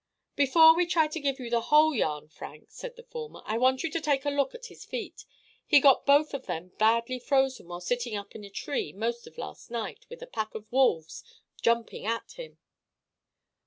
"Before 0.35 0.75
we 0.75 0.87
try 0.87 1.07
to 1.07 1.19
give 1.19 1.39
you 1.39 1.51
the 1.51 1.61
whole 1.69 1.93
yarn, 1.93 2.27
Frank," 2.27 2.71
said 2.71 2.95
the 2.95 3.03
former, 3.03 3.43
"I 3.45 3.59
want 3.59 3.83
you 3.83 3.91
to 3.91 4.01
take 4.01 4.25
a 4.25 4.31
look 4.31 4.55
at 4.55 4.65
his 4.65 4.83
feet. 4.83 5.25
He 5.67 5.79
got 5.79 6.07
both 6.07 6.33
of 6.33 6.47
them 6.47 6.69
badly 6.79 7.19
frozen 7.19 7.67
while 7.67 7.81
sitting 7.81 8.15
up 8.15 8.33
in 8.33 8.43
a 8.43 8.49
tree 8.49 8.91
most 8.93 9.27
of 9.27 9.37
last 9.37 9.69
night 9.69 10.07
with 10.09 10.23
a 10.23 10.25
pack 10.25 10.55
of 10.55 10.71
wolves 10.71 11.23
jumping 11.61 12.07
at 12.07 12.31
him." 12.31 12.57